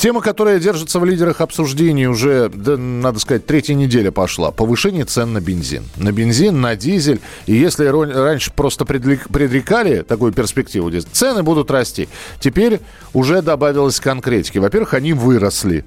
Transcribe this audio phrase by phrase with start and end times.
[0.00, 4.50] Тема, которая держится в лидерах обсуждений уже, да, надо сказать, третья неделя пошла.
[4.50, 5.84] Повышение цен на бензин.
[5.96, 7.20] На бензин, на дизель.
[7.44, 12.08] И если раньше просто предрекали такую перспективу, цены будут расти,
[12.40, 12.80] теперь
[13.12, 14.56] уже добавилось конкретики.
[14.56, 15.84] Во-первых, они выросли.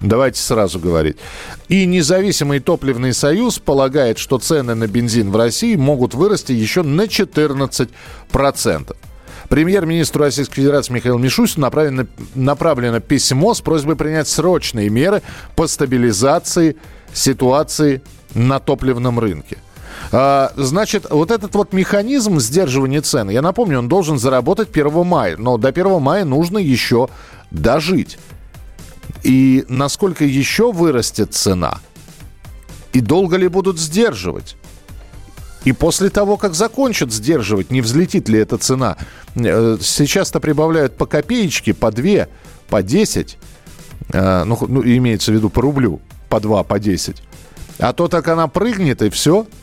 [0.00, 1.16] Давайте сразу говорить.
[1.68, 7.06] И независимый топливный союз полагает, что цены на бензин в России могут вырасти еще на
[7.06, 8.96] 14%.
[9.48, 15.22] Премьер-министру Российской Федерации Михаилу Мишустину направлено, направлено письмо с просьбой принять срочные меры
[15.56, 16.76] по стабилизации
[17.14, 18.02] ситуации
[18.34, 19.58] на топливном рынке.
[20.12, 25.36] А, значит, вот этот вот механизм сдерживания цен, я напомню, он должен заработать 1 мая,
[25.36, 27.08] но до 1 мая нужно еще
[27.50, 28.18] дожить.
[29.22, 31.78] И насколько еще вырастет цена?
[32.92, 34.56] И долго ли будут сдерживать?
[35.64, 38.96] И после того, как закончат сдерживать, не взлетит ли эта цена?
[39.34, 42.28] Э, сейчас-то прибавляют по копеечке, по 2,
[42.68, 43.38] по 10.
[44.12, 46.00] Э, ну, ну, имеется в виду по рублю.
[46.28, 47.22] По 2, по 10.
[47.78, 49.46] А то так она прыгнет, и все–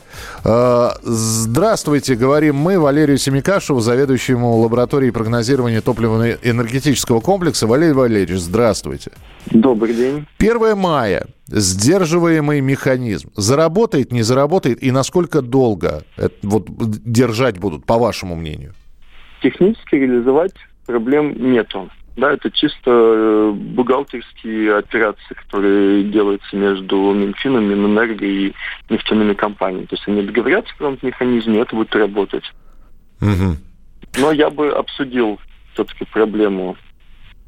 [0.44, 7.68] здравствуйте, говорим мы Валерию Семикашеву, заведующему лабораторией прогнозирования топливно-энергетического комплекса.
[7.68, 9.12] Валерий Валерьевич, здравствуйте.
[9.52, 10.28] Добрый день.
[10.40, 11.28] 1 мая.
[11.48, 13.30] Сдерживаемый механизм.
[13.36, 18.74] Заработает, не заработает и насколько долго это, вот, держать будут, по вашему мнению?
[19.42, 20.54] Технически реализовать
[20.86, 21.90] проблем нету.
[22.16, 28.54] Да, это чисто э, бухгалтерские операции, которые делаются между Минфином, Минэнерго и
[28.90, 29.86] нефтяными компаниями.
[29.86, 32.46] То есть они договорятся в каком-то механизме, это будет работать.
[33.22, 33.58] Угу.
[34.20, 35.40] Но я бы обсудил
[35.74, 36.78] все-таки проблему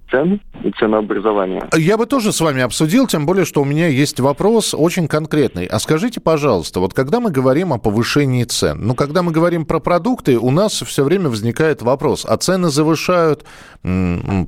[0.10, 1.68] цен и ценообразования.
[1.76, 5.66] Я бы тоже с вами обсудил, тем более, что у меня есть вопрос очень конкретный.
[5.66, 9.80] А скажите, пожалуйста, вот когда мы говорим о повышении цен, ну, когда мы говорим про
[9.80, 13.46] продукты, у нас все время возникает вопрос, а цены завышают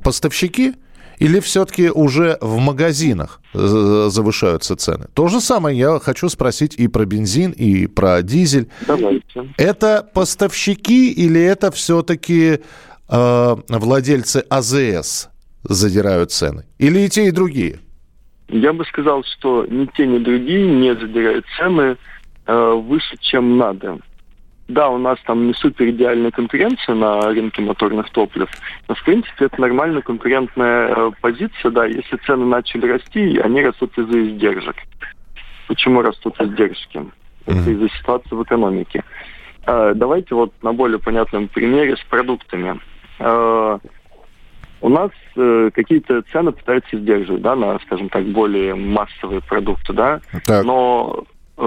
[0.04, 0.74] поставщики?
[1.20, 5.08] Или все-таки уже в магазинах завышаются цены?
[5.14, 8.70] То же самое я хочу спросить и про бензин, и про дизель.
[8.88, 9.54] Давайте.
[9.58, 12.62] Это поставщики или это все-таки
[13.10, 15.30] э, владельцы АЗС
[15.64, 16.66] задирают цены?
[16.78, 17.80] Или и те, и другие?
[18.48, 21.98] Я бы сказал, что ни те, ни другие не задирают цены
[22.48, 24.00] э, выше, чем надо.
[24.70, 28.48] Да, у нас там не супер идеальная конкуренция на рынке моторных топлив,
[28.88, 33.98] но в принципе это нормальная конкурентная э, позиция, да, если цены начали расти, они растут
[33.98, 34.76] из-за издержек.
[35.68, 37.04] Почему растут издержки?
[37.48, 39.04] Это из-за ситуации в экономике.
[39.66, 42.80] Э, давайте вот на более понятном примере с продуктами.
[43.18, 43.80] Э,
[44.82, 50.22] у нас э, какие-то цены пытаются сдерживать, да, на, скажем так, более массовые продукты, да.
[50.46, 50.64] Так.
[50.64, 51.26] Но
[51.58, 51.64] э,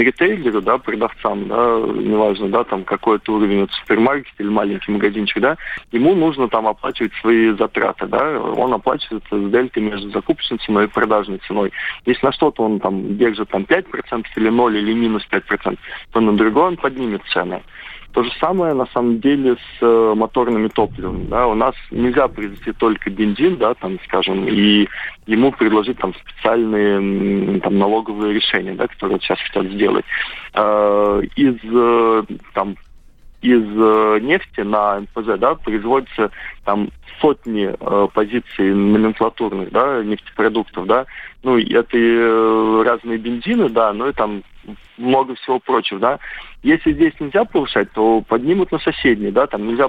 [0.00, 5.56] ритейлеру, да, продавцам, да, неважно, да, там какой-то уровень от супермаркет или маленький магазинчик, да,
[5.92, 10.88] ему нужно там оплачивать свои затраты, да, он оплачивает с дельтой между закупочной ценой и
[10.88, 11.72] продажной ценой.
[12.04, 15.78] Если на что-то он там держит там 5% или 0 или минус 5%,
[16.12, 17.62] то на другое он поднимет цены.
[18.12, 21.24] То же самое на самом деле с э, моторными топливами.
[21.28, 21.46] Да?
[21.46, 24.86] У нас нельзя произвести только бензин, да, там, скажем, и
[25.26, 30.04] ему предложить там специальные там, налоговые решения, да, которые сейчас хотят сделать.
[30.52, 32.22] Э, из э,
[32.52, 32.76] там
[33.40, 33.64] из
[34.22, 36.30] нефти на НПЗ да, производится
[36.64, 36.90] там
[37.20, 41.06] сотни э, позиций номенклатурных да, нефтепродуктов, да,
[41.42, 44.44] ну, это и разные бензины, да, ну и там
[44.96, 46.18] много всего прочего, да.
[46.62, 49.88] Если здесь нельзя повышать, то поднимут на соседние, да, там нельзя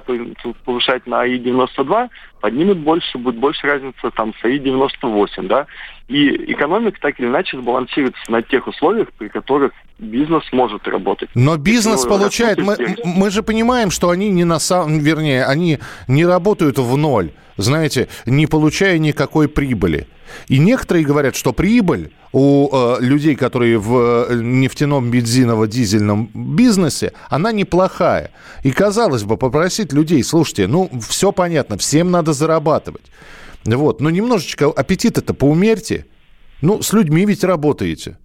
[0.66, 2.10] повышать на АИ-92,
[2.42, 5.68] поднимут больше, будет больше разница там с АИ-98, да.
[6.08, 11.30] И экономика так или иначе сбалансируется на тех условиях, при которых бизнес может работать.
[11.36, 16.26] Но бизнес получает, мы, мы же понимаем, что они не на самом, вернее, они не
[16.26, 20.08] работают в ноль, знаете, не получая никакой прибыли.
[20.48, 27.52] И некоторые говорят, что прибыль у э, людей, которые в э, нефтяном, бензиново-дизельном бизнесе, она
[27.52, 28.32] неплохая.
[28.64, 33.04] И, казалось бы, попросить людей, слушайте, ну, все понятно, всем надо зарабатывать.
[33.66, 36.06] Вот, но немножечко аппетит это поумерьте.
[36.62, 38.18] Ну, с людьми ведь работаете.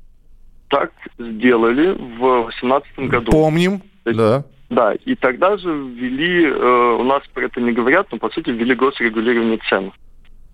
[0.69, 3.31] Так сделали в 2018 году.
[3.31, 4.45] Помним, да.
[4.71, 8.51] Да, и тогда же ввели, э, у нас про это не говорят, но по сути
[8.51, 9.93] ввели госрегулирование цен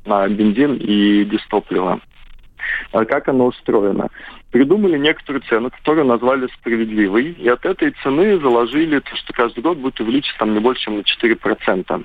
[0.06, 2.00] на бензин и дистопливо.
[2.92, 4.08] а как оно устроено.
[4.50, 9.78] Придумали некоторую цену, которую назвали справедливой, и от этой цены заложили то, что каждый год
[9.78, 12.04] будет увеличиться там не больше, чем на 4%.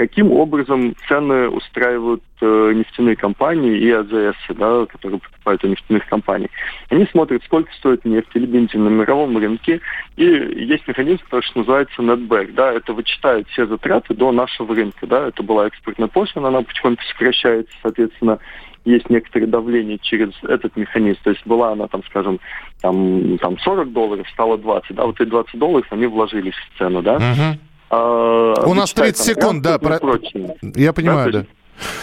[0.00, 6.48] Каким образом цены устраивают э, нефтяные компании и АЗС, да, которые покупают у нефтяных компаний.
[6.88, 9.82] Они смотрят, сколько стоит нефть или бензин на мировом рынке,
[10.16, 15.06] и есть механизм, который что называется netback, да, это вычитает все затраты до нашего рынка,
[15.06, 18.38] да, это была экспортная пошлина, она потихоньку сокращается, соответственно,
[18.86, 21.18] есть некоторое давление через этот механизм.
[21.24, 22.40] То есть была она, там, скажем,
[22.80, 27.02] там, там 40 долларов, стала 20, да, вот эти 20 долларов они вложились в цену,
[27.02, 27.16] да.
[27.16, 27.58] Uh-huh.
[27.90, 29.78] А, У нас 30 секунд, да.
[29.78, 29.98] Про...
[30.76, 31.40] Я понимаю, да.
[31.40, 31.46] да.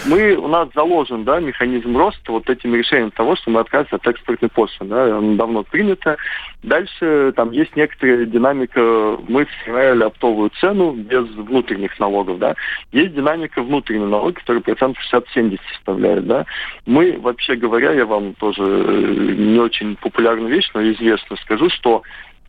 [0.06, 4.08] Мы, у нас заложен да, механизм роста вот этим решением того, что мы отказываемся от
[4.08, 4.90] экспортной пошлины.
[4.90, 6.18] Да, он давно принято.
[6.64, 8.82] Дальше там есть некоторая динамика.
[9.28, 12.40] Мы сохраняли оптовую цену без внутренних налогов.
[12.40, 12.56] Да.
[12.92, 16.26] Есть динамика внутренних налогов, который процентов 60-70 составляет.
[16.26, 16.46] Да.
[16.86, 22.02] Мы, вообще говоря, я вам тоже э, не очень популярную вещь, но известно скажу, что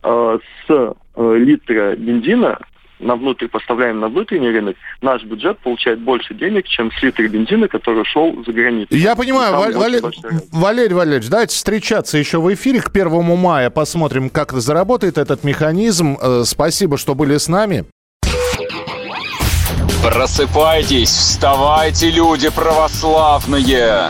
[0.03, 2.57] э, с э, литра бензина
[2.99, 7.67] на внутрь поставляем на внутренний рынок, наш бюджет получает больше денег, чем с литра бензина,
[7.67, 8.93] который шел за границу.
[8.95, 9.73] Я понимаю, Валь...
[9.73, 10.03] Валерий,
[10.51, 16.17] Валерий Валерьевич, давайте встречаться еще в эфире к первому мая, посмотрим, как заработает этот механизм.
[16.21, 17.85] Э, спасибо, что были с нами.
[20.03, 24.09] Просыпайтесь, вставайте, люди православные!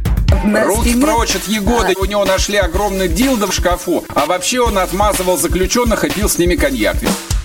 [0.43, 1.93] Руки прочь от Егоды.
[1.99, 4.03] У него нашли огромный дилдо в шкафу.
[4.09, 6.97] А вообще он отмазывал заключенных и пил с ними коньяк.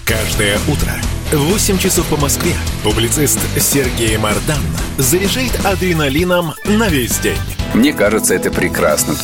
[0.04, 0.92] Каждое утро
[1.32, 2.52] в 8 часов по Москве
[2.84, 4.62] публицист Сергей Мардан
[4.96, 7.38] заряжает адреналином на весь день.
[7.74, 9.14] Мне кажется, это прекрасно.